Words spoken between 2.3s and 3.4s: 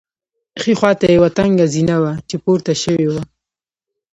پورته شوې وه.